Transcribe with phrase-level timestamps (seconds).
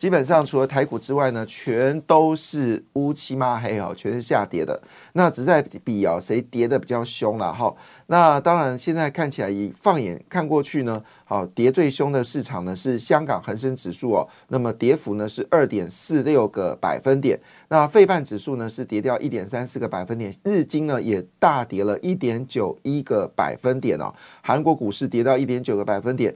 [0.00, 4.80] 基本上除了台股之外呢，全都是乌漆嘛黑哦，全是下跌的。
[5.12, 7.76] 那只在比啊，谁跌的比较凶了哈。
[8.06, 17.38] 那当然，现在看起来以放眼看过去呢，好跌最凶的市场呢是香港恒生指数哦，那么跌幅呢是二点四六个百分点。
[17.68, 24.10] 那费半指数呢是跌掉一点三四个百分点，日经呢也大跌了一点九一个百分点哦。
[24.40, 26.34] 韩国股市跌到一点九个百分点。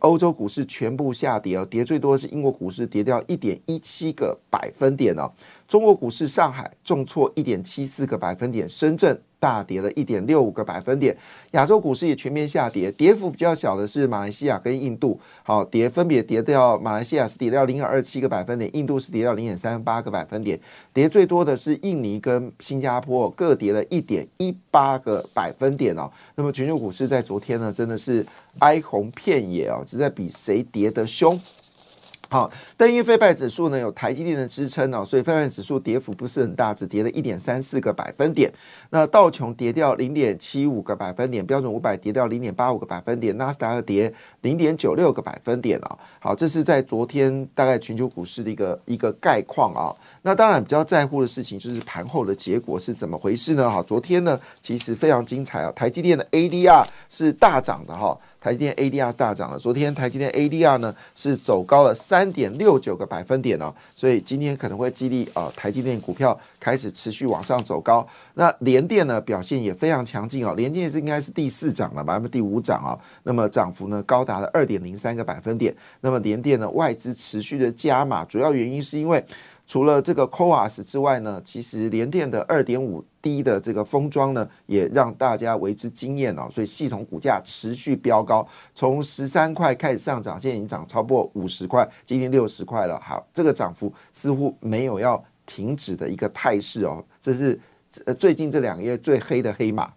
[0.00, 5.32] 欧洲股市全部下跌哦，跌最多的是英国股市，跌掉一点一七个百分点哦。
[5.66, 9.18] 中国股市上海重挫一点七四个百分点，深圳。
[9.40, 11.16] 大跌了一点六五个百分点，
[11.52, 20.58] 亚洲股市也全面下跌，跌幅比较小的是马来西亚跟印度，好跌分别跌掉，马来西亚是跌掉零点二七个百分点，印度是跌掉零点三八个百分点，
[20.92, 26.10] 跌最多的是印尼跟新加坡，各跌了一点一八个百分点哦。
[26.34, 28.26] 那么全球股市在昨天呢，真的是
[28.58, 31.38] 哀鸿遍野哦，只在比谁跌得凶。
[32.30, 38.52] 好，但因为非拜指数呢有台积电的支撑哦，所以非拜指数跌幅不是很大，只跌了一点三四个百分点。
[38.90, 44.12] 那道琼跌掉零点七五个百分点，标准五百跌掉零点八五个百分点，纳斯达克跌
[44.42, 45.98] 零点九六个百分点啊。
[46.20, 49.88] 好，这是在昨天大概全球股市的一个一个概况啊。
[50.20, 53.70] 那当然比较在乎的事情就是盘后的结果是怎么回事呢？
[53.70, 58.18] 哈，昨天呢其实非常精彩啊，台积电的 ADR 是大涨的哈。
[58.48, 68.06] 台积电 ADR 大涨了，昨天台积电 ADR 呢是走高了三点六九个百分点哦，所以今天可能会激励啊台积电股票开始持续往上走高。
[68.32, 75.74] 那联电呢表现也非常强劲哦，联电是应该是第四涨了，百分第五涨啊，那么涨幅呢高达了二点零三个百分点。
[76.00, 79.22] 那么联电呢外资持续的加码，主要原因是因为。
[79.68, 86.48] 除了这个 Coas 之外呢，其实联电的二点五 D 的这个封装呢，也让大家为之惊艳哦。
[86.50, 92.98] 所以系统股价持续飙高，从十三块开始上涨，现在已经涨超过五十块，接近六十块了。
[92.98, 97.04] 好，这个涨幅似乎没有要停止的一个态势哦。
[97.20, 97.60] 这是
[98.06, 99.92] 呃最近这两个月最黑的黑马。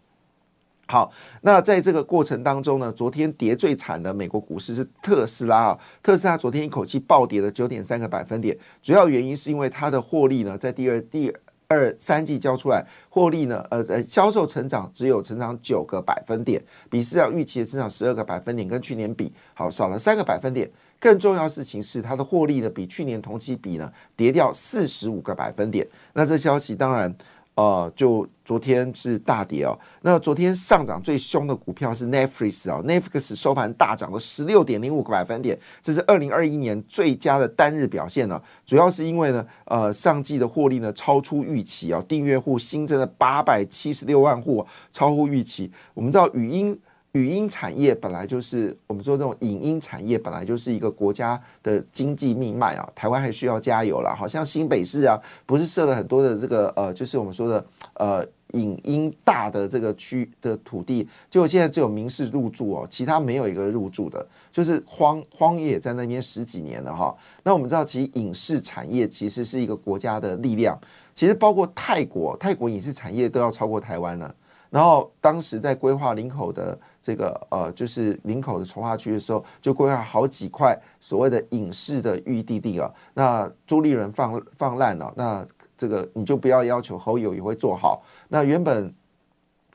[0.91, 1.09] 好，
[1.39, 11.33] 那在这个过程当中呢，昨天跌最惨的美国股市是特斯拉啊，特斯拉昨天一口气暴跌了九点三个百分点，主要原因是因为它的获利呢，在第二第
[11.69, 20.69] 二三季交出来，获利呢，呃呃，销售成长只有成长九个百分点，比市场预期的增长十二个百分点，跟去年比好少了三个百分点。
[20.99, 25.87] 更重要的事情是，它的获利呢，比去年同期比呢，跌掉四十五个百分点。
[26.11, 27.15] 那这消息当然。
[27.55, 29.77] 呃，就昨天是大跌哦。
[30.01, 38.41] 那昨天上涨最凶的股票是 Netflix 哦，Netflix 收盘大涨了十六点零五个百分点，这是二零二一年最佳的单日表现呢。
[38.65, 45.71] 主要是因为呢，呃，上季的获利呢超出预期哦，订阅户新增了八百七十六万户，超乎预期。
[45.93, 46.79] 我们知道语音。
[47.13, 54.15] 语音产业本来就是我们说这种影音产业本来就是一个国家的经济命脉啊，台湾还需要加油了。
[54.17, 67.13] 好像新北市啊，不是设了很多的这个呃，就是我们说的呃影音大的这个区的土地，就现在只有民事入住哦，其他没有一个入住的，就是荒荒野在那边十几年了哈。
[67.43, 70.79] 那我们知道，其实影视产业其实是一个国家的力量，
[71.13, 74.33] 其实包括泰国，泰国影视产业都要超过台湾了。
[74.71, 82.89] 然后当时在规划林口的这个呃，就是林口的从化区的时候，就规划好几块所谓的影视的预地地啊。
[83.13, 85.45] 那朱立伦放放烂了，那
[85.77, 88.01] 这个你就不要要求侯友也会做好。
[88.29, 88.93] 那原本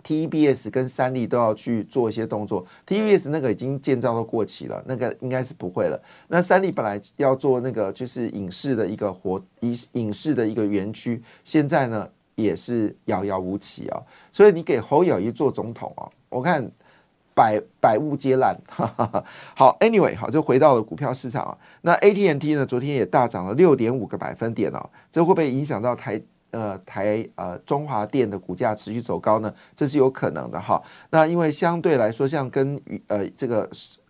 [0.03, 6.01] TBS 跟三立都要去做一些动作，TBS 那个已经建造都过期了，那个应该是不会了。
[6.29, 12.09] 那三立本来要做那个就是影视的一个活影影视的一个园区，现在呢？
[12.37, 14.01] 也是遥遥无期啊，
[14.33, 16.71] 所以你给侯友谊做总统啊，我看
[17.35, 18.57] 百百物皆烂。
[19.55, 21.59] 好，Anyway，好，就回到了股票市场啊。
[21.83, 29.53] 那 AT&T 呢，昨天也大涨了六点五个百分点哦，这会不会影响到台呃台呃中华电的股价持续走高呢？
[29.75, 30.83] 这是有可能的哈。
[31.11, 33.69] 那因为相对来说，像跟呃这个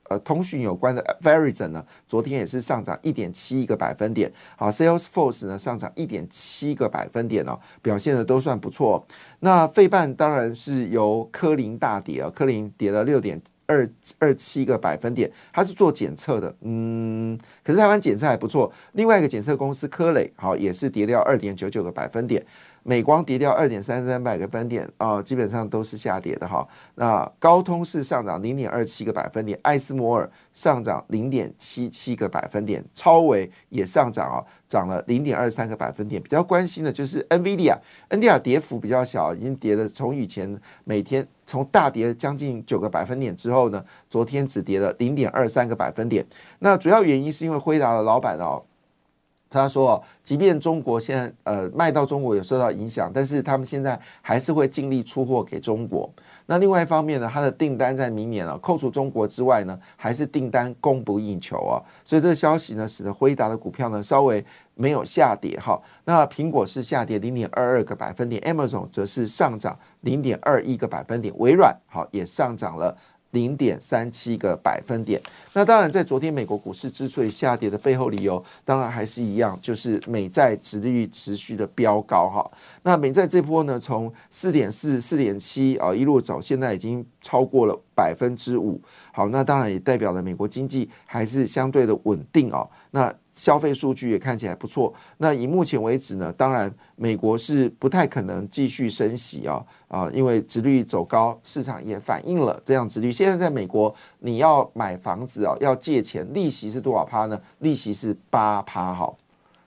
[0.08, 4.32] 呃通讯有关的 Verizon 呢，昨天也是上涨一点七一个百分点。
[4.56, 9.06] 好，Salesforce 呢上涨一点七个百分点哦，表现的都算不错。
[9.40, 13.88] 那费半当然是由科林大跌啊，科林跌了六点二
[14.18, 18.72] 二七个百分点，它是做检测的，嗯，可是台湾检测还不错。
[18.92, 22.44] 另外一个检测公司科磊好也是跌掉二点九九个百分点。
[22.88, 26.64] 美光跌掉二点三三百个分点啊，基本上都是下跌的哈。
[26.94, 34.38] 那高通是上涨零点二七个百分点，艾斯摩尔上涨零点七七个百分点，超维也上涨啊，
[34.68, 36.22] 涨了零点二三个百分点。
[36.22, 46.24] 比较关心的就是 NVIDIA，NVIDIA 跌幅比较小，已经跌了从以前每天从大跌将近九个百分点之后呢，昨天只跌了零点二三个百分点。
[46.60, 48.62] 那主要原因是因为辉达的老板哦。
[49.48, 56.10] 他说：“即便中国现在呃卖到中国有受到影响，但是他们现在还是会尽力出货给中国。
[56.46, 61.80] 那另外一方面呢，他的订单在明年啊，扣除中国之外呢，还是订单供不应求啊。
[62.04, 64.44] 所以这个消息呢，使得辉达的股票呢稍微
[64.74, 65.80] 没有下跌哈。
[66.04, 72.96] 那苹果是下跌零点二二个百分点，Amazon 则是上涨零点二一个百分点，微软好也上涨了。”
[73.32, 75.20] 零点三七个百分点。
[75.52, 82.50] 那当然，在昨天美国股市之所以下跌的背后理由，当然还是一样，就是美债殖利率持续的飙高哈。
[82.82, 88.80] 那美债这波呢，从四点四、四点七啊一路走，现在已经超过了百分之五。
[89.12, 92.68] 好，那当然也代表了美国经济还是相对的稳定哦。
[92.90, 94.92] 那消费数据也看起来不错。
[95.18, 103.12] 那以目前为止呢，当然美国是不太可能继续升息啊啊，因为殖率走高，市场也反映了这样殖率。
[103.12, 107.40] 现在在美国，你要买房子啊，要借钱，利息是多少趴呢？
[107.60, 109.14] 利息是八趴哈。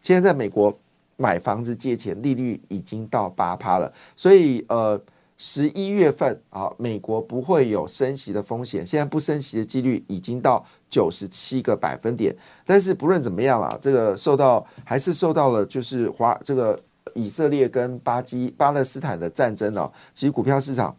[0.01, 0.77] 现在在美国
[1.15, 5.01] 买房子借钱，利率已经到八趴了，所以呃。
[5.41, 8.85] 十一月份啊，美国不会有升息的风险。
[8.85, 12.35] 现在不升息的几率已经到九十七个百分点。
[12.65, 16.79] 但是不论怎么样啦，这个受到还是受到了就是华这个
[17.13, 20.95] 以色列跟巴基巴勒斯坦的战争哦，其实股票市场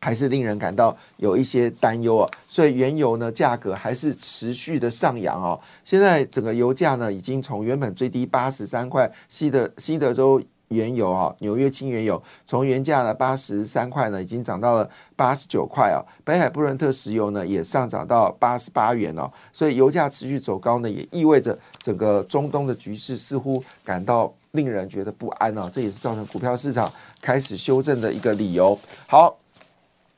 [0.00, 2.28] 还是令人感到有一些担忧啊。
[2.48, 5.60] 所以原油呢价格还是持续的上扬哦。
[5.84, 10.42] 现在整个油价呢已经从原本最低八十三块，西德西德州。
[10.68, 16.04] 原油啊，纽约轻原油从原价的八十三块呢，已经涨到了八十九块啊。
[16.24, 19.30] 北海布伦特石油呢，也上涨到八十八元哦。
[19.52, 25.70] 所以油价持续走高呢，也意味着整个中东的局势似乎感到令人觉得不安哦。
[25.72, 28.78] 这也是造成股票市场开始修正的一个理由。
[29.06, 29.36] 好。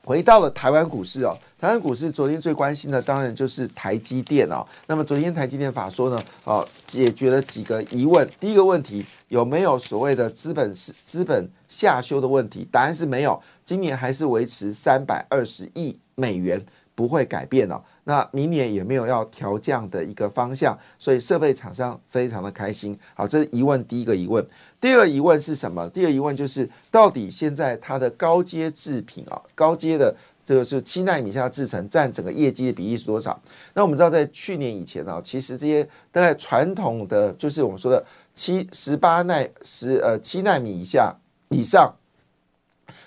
[0.03, 4.65] 回到了台湾股市哦，台湾股市昨天最关心的当然就是台积电哦。
[4.87, 8.27] 那么昨天台积电法说呢，哦，解决了几个疑问。
[8.39, 12.67] 第一个问题有没有所谓的资本是资本下修的问题？
[12.71, 16.59] 答案是没有，今年还是维持三百二十亿美元
[16.95, 17.79] 不会改变哦。
[18.03, 22.97] 那明年也没有要调降的一个方向，所以设备厂商非常的开心。
[23.13, 24.45] 好，这是疑问第一个疑问。
[24.79, 25.87] 第二个疑问是什么？
[25.89, 33.39] 第二个疑问就是到底现在它的高阶制品啊，高阶的这个是七纳米下制程占整个业绩的比例是多少？
[33.75, 38.03] 那我们知道在去年以前啊，其实这些大概传统的就是我们说的
[38.33, 41.15] 七十八纳十呃七纳米以下
[41.49, 41.93] 以上，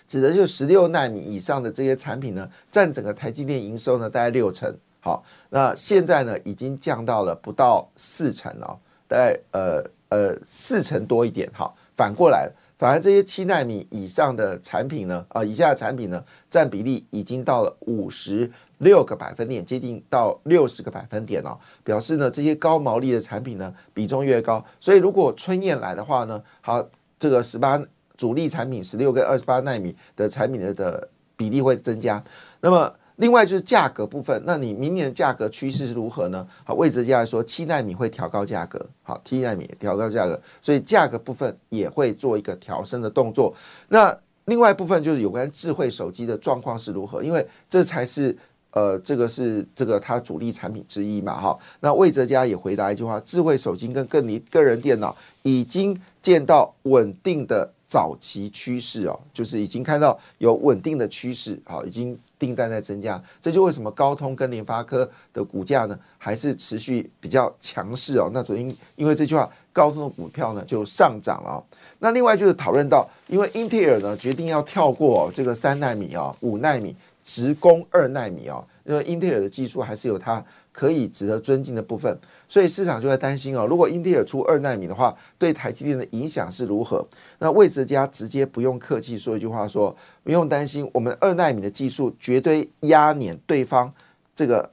[0.08, 4.74] 指的就十六纳米以上的这些产品呢，占整个台积电营收呢大概六成。
[5.00, 8.78] 好，那现在呢已经降到了不到四成哦，
[9.08, 9.84] 大概呃。
[10.10, 12.48] 呃，四成多一点哈，反过来，
[12.78, 18.48] 反而这些七纳米以上的产品呢，啊，以下的产品呢，占比例已经到了五十
[18.78, 26.86] 六个百分点，接近到六十个百分点哦，表示呢，这些高毛利的产品呢，比重越高，所以如果春燕来的话呢，好，
[27.18, 27.82] 这个十八
[28.16, 32.22] 主力产品十六跟二十八纳米的产品的的比例会增加，
[32.60, 32.92] 那么。
[33.18, 36.44] 另外就是价格部分，那你明年的价格趋势是如何呢？
[36.64, 43.54] 好，魏哲家说七纳米会调高价格，好，七纳米调高价格，所以价格部分也会做一个调升的动作。
[43.86, 44.12] 那
[44.46, 48.36] 另外部分就是有关智慧手机的状况是如何，因为这才是
[48.72, 51.56] 呃这个是这个它主力产品之一嘛，哈。
[51.78, 57.70] 那魏哲家也回答一句话：智慧手机跟更离个人电脑已经见到稳定的。
[57.94, 68.28] 早期趋势哦，就是已经看到有稳定的趋势，好，已经订单在增加，这就为什么高通跟联发科的股价呢还是持续比较强势哦。
[68.34, 71.64] 那昨天因为这句话，高通的股票呢就上涨了。
[72.00, 82.18] 那另外就是讨论到，因为英特尔呢决定要跳过这个三纳米啊，五纳米直攻二纳米哦，因为英特尔的技术还是有它可以值得尊敬的部分。
[82.46, 87.04] 所以市场就在担心哦，如果英特尔出二纳米的话，对台积电的影响是如何？
[87.38, 93.92] 那魏哲家直接不用客气说一句话，说不用担心，我们二纳米的技术绝对压碾对方
[94.36, 94.70] 这个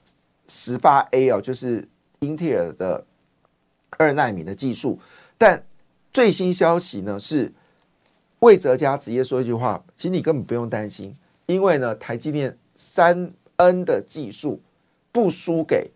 [0.48, 1.88] 十八 A 哦，就是
[2.20, 3.06] 英特尔的
[3.92, 5.00] 二纳米的技术。
[5.38, 5.64] 但
[6.12, 7.52] 最新消息呢是
[8.40, 11.16] 魏哲家直接说一句话，其实你根本不用担心，
[11.46, 14.60] 因为呢台积电三 N 的技术
[15.12, 15.90] 不输给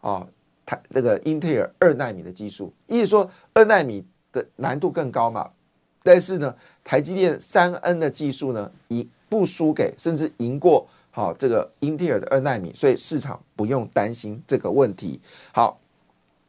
[0.00, 0.26] 啊
[0.64, 5.50] 台那个英特尔二纳米的技术，意思说二纳米的难度更高嘛。
[6.02, 15.20] 但是呢，台积电三 N 的技术呢，赢不输给，甚至赢过好这个英特尔的二纳米，所以市场不用担心这个问题。
[15.52, 15.78] 好，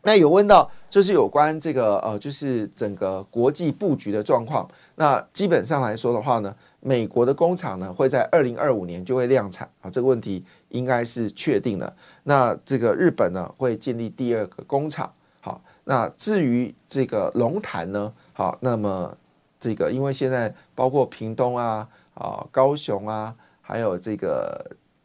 [0.03, 4.65] 那有问到就是有关这个呃，就是整个国际布局的状况。
[4.95, 11.95] 那基本上来说的话呢，美国的工厂呢会在二零二五年就会量产啊，这个问题应该是确定的。
[12.23, 15.11] 那这个日本呢会建立第二个工厂。
[15.39, 19.17] 好，那至于这个龙潭呢，好，那么。
[19.63, 24.59] 这个，因为现在包括屏东啊、啊高雄啊，还有这个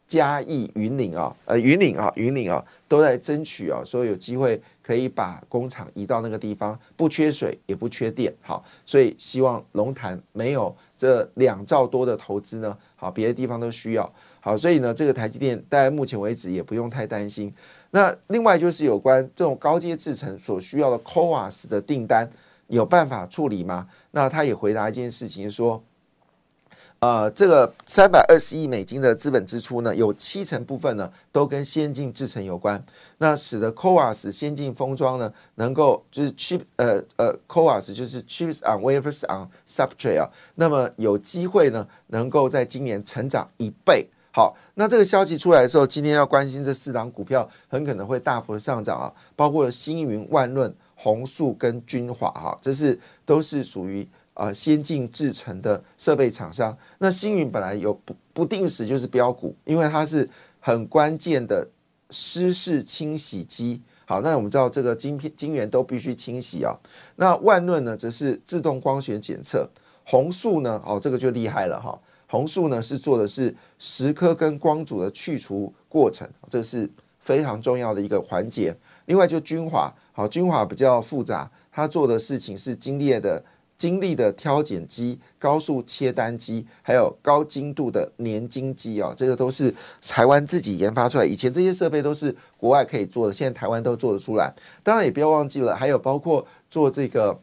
[0.07, 17.53] 嘉义、云岭啊，呃云岭啊、云岭啊，都在争取啊，说有机会可以把工厂移到那个地方，不缺水也不缺电，好，所以希望龙潭没有这两兆多的投资呢，好，别的地方都需要，好，所以呢，这个台积电，在目前为止也不用太担心。
[17.91, 22.29] 那另外就是有关这种高阶制程所需要的 Coas 的订单。
[22.69, 23.87] 有办法处理吗？
[24.11, 25.81] 那他也回答一件事情，说，
[26.99, 32.83] 呃，这个三百二十亿美金的资本支出呢，有七成部分呢都跟先进制程有关，
[33.19, 44.07] 那使得 CoWAS 先进封装呢能够就是 chip 呃呃 CoWAS 就是 chips on wafers on substrate 啊，那么有机会呢能够在今年成长一倍。
[44.31, 50.73] 好，那这个消息出来的时候，今天要关心这四档股票很可能会大幅的上涨啊，包括星云、万润。
[50.99, 56.77] 宏塑跟君华哈，这是都是属于啊先进制程的设备厂商。
[56.99, 60.29] 那星云本来有不不定时就是标股，因为它是
[60.59, 61.67] 很关键的
[62.11, 63.81] 湿式清洗机。
[64.05, 66.73] 好，那我们知道这个晶片晶圆都必须清洗啊。
[67.17, 69.69] 那万润呢，则是自动光学检测。
[70.05, 71.99] 红素呢，哦，这个就厉害了哈。
[72.27, 76.89] 红素呢是做的是蚀刻跟光阻的去除过程，这是
[77.19, 78.73] 非常重要的一个环节。
[79.07, 79.93] 另外就军华。
[80.13, 83.43] 好，军华比较复杂，它做的事情是精烈的、
[83.77, 91.25] 精力的挑拣机、高速切单机，还有高精度的粘晶机啊，这个都是台湾自己研发出来。
[91.25, 94.51] 以前这些设备都是国外可以做的，现在台湾都做得出来。
[94.81, 97.39] 当然也不要忘记了，还有包括做这个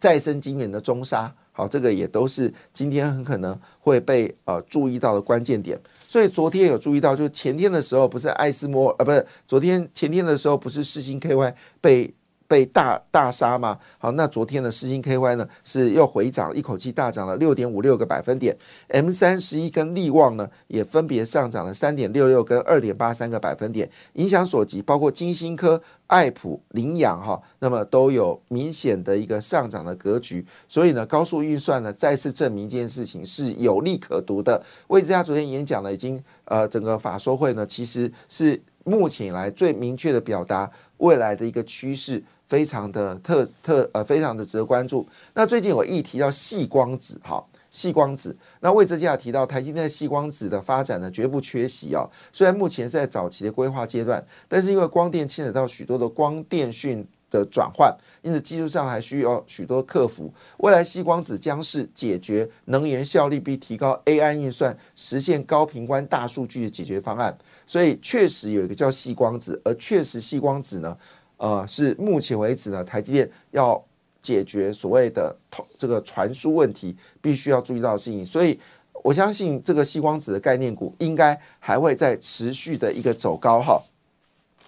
[0.00, 5.78] 再生晶圆的中沙，好，这个也都是今天很可能会被呃注意到的关键点。
[6.08, 12.14] 所以昨天有注意到，就是前天的时候不是艾斯摩呃，不是昨天前天的时候不是世星 KY 被。
[12.52, 13.78] 被大大杀吗？
[13.96, 18.54] 好，那昨天的四星 KY 呢是又回涨，一口气大涨了六点五六个百分点。
[18.88, 23.90] M 三十一跟利旺呢也分别上涨了三点六六跟二点八三个百分点。
[24.14, 30.44] 影响所及，包括金星科、爱普、羚羊哈，那么都有明显的一个上涨的格局。
[30.68, 34.62] 所以呢，高速运算呢再次证明一件事情是有利可图的。
[34.88, 42.22] 魏之家昨天演讲呢，已经呃整个法说会呢其实是目前以来最明确的表达未来的一个趋势。
[42.52, 45.08] 非常的特特呃，非常的值得关注。
[45.32, 48.36] 那最近有议题叫细光子，哈，细光子。
[48.60, 52.06] 那魏哲家提到，台积电细光子的发展呢，绝不缺席啊。
[52.30, 57.90] 虽然目前是在早期的规划阶段，但是因为光电牵扯到许多的光电讯的转换，
[58.20, 60.30] 因此技术上还需要许多克服。
[60.58, 67.34] 未来细光子将是解决能源效率并提高 AI 运算、实现高频宽大数据的解决方案。
[67.66, 70.94] 所以确实有一个叫细光子，而确实细光子呢。
[71.42, 73.84] 呃，是目前为止呢，台积电要
[74.22, 75.36] 解决所谓的
[75.76, 78.24] 这个传输问题，必须要注意到的事情。
[78.24, 78.56] 所以
[79.02, 83.82] 我相信这个细光子的概念股应该还会在持续的一个走高哈。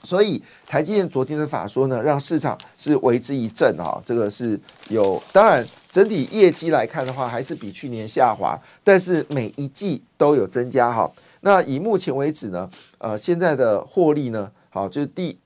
[0.03, 4.03] 所以台积电昨天的法说呢，让市场是为之一振哈。
[4.05, 11.09] 这个是有，当然整体业绩来看的话，还是比去年下滑，但是每一季都有增加哈。
[11.43, 15.39] 那以目前为止呢，呃，现在的获利呢，好，就是第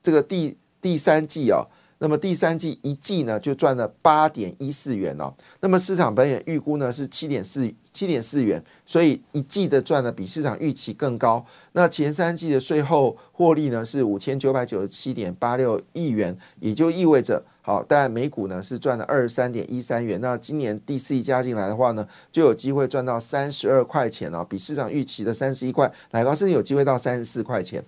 [0.00, 0.56] 这个第。
[0.86, 1.66] 第三季哦，
[1.98, 11.44] 那么第三季一季呢就赚了八点一四元哦，那么市场本也预估呢是七点四七点四元，所以一季的赚的比市场预期更高。
[11.72, 20.20] 那前三季的税后获利呢是五千九百九十七点八六亿元，也就意味着好，当然每股呢是赚了二十三点一三元。
[20.20, 27.84] 那今年第四季加进来的话呢，就有机会赚到三十二块钱哦，比市场预期的三十一块来高，甚至有机会到三十四块钱。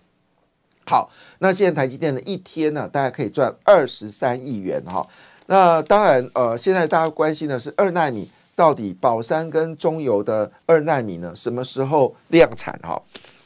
[0.88, 5.06] 好，那现在台积电的一天呢，大家可以赚二十三亿元哈。
[5.44, 12.98] 那当然，呃，现在大家关心的是二纳米到底宝山跟中油的二纳米呢什么时候量产哈？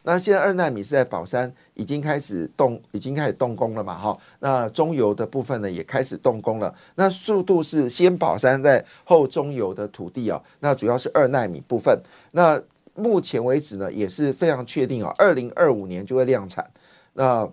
[0.05, 3.99] 那现在二纳米是在宝山已经开始动，已经开始动工了嘛？
[3.99, 6.73] 哈，那中油的部分呢也开始动工了。
[6.95, 11.97] 那速度是先宝山在后中油的土地哦，那主要是二纳米部分。
[12.31, 12.61] 那
[12.95, 16.69] 目前为止呢也是非常确定啊，二零二五年就会量产。
[17.15, 17.51] 那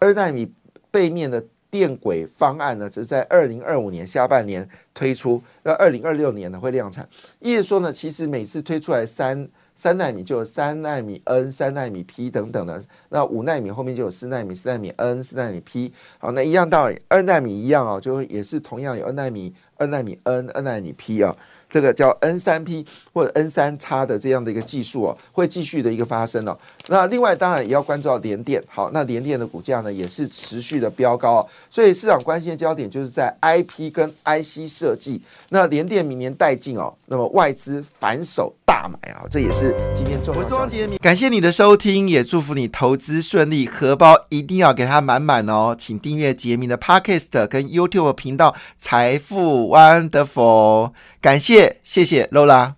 [0.00, 0.52] 二纳米
[0.90, 1.44] 背面的。
[1.70, 7.06] 电轨方案呢，只是在二零二五年下半年推出，那二零二六年呢会量产。
[7.40, 9.46] 意思说呢，其实每次推出来三
[9.76, 15.92] 三纳米就有三纳米 N、三纳米 P 等等的，那五纳米后面就有四纳米、四纳米 N、四纳米 P。
[16.16, 21.36] 好，那一样道理，二纳米一样哦，就也是同样有二纳米、二纳米 N、二纳米 P 啊。
[21.70, 26.56] 这个叫 N 三 P 或者 N 三叉的这样的一个技术哦，会继续的一个发生哦。
[26.88, 35.20] 那另外当然也要关注到联电，好，那联电的股价呢也是持续的飙高，所以市场关心的焦点就是在 IP 跟 IC 设计。
[35.50, 40.40] 那联电明年带进哦，那么外资反手大买啊，这也是今天重要。
[40.40, 45.76] 我是汪杰明，感谢你的收听，也祝福你投资顺利，荷包一定要给它满满哦。
[45.78, 51.80] 请订阅杰明的 Podcast 跟 YouTube 频道财富 Wonderful，感谢谢。
[51.82, 52.77] 谢谢，Lola。